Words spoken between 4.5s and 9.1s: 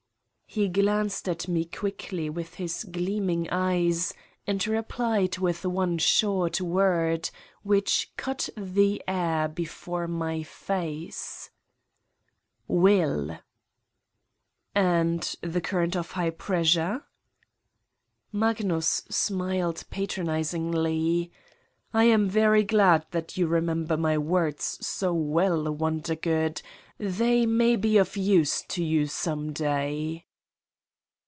replied with one short word, which cut the